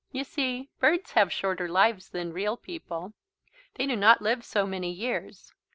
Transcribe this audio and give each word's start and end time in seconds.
You 0.11 0.23
see 0.23 0.67
birds 0.79 1.11
have 1.11 1.31
shorter 1.31 1.69
lives 1.69 2.09
than 2.09 2.33
real 2.33 2.57
people. 2.57 3.13
They 3.75 3.85
do 3.85 3.95
not 3.95 4.19
live 4.19 4.43
so 4.43 4.65
many 4.65 4.91
years. 4.91 5.53